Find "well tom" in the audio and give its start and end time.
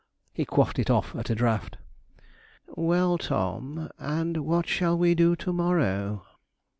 2.69-3.91